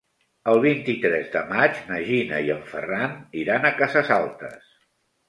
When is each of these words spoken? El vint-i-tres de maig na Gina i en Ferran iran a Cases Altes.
El 0.51 0.59
vint-i-tres 0.61 1.27
de 1.35 1.43
maig 1.51 1.77
na 1.89 1.99
Gina 2.07 2.39
i 2.47 2.49
en 2.53 2.63
Ferran 2.71 3.13
iran 3.43 3.69
a 3.69 3.73
Cases 3.83 4.11
Altes. 4.17 4.73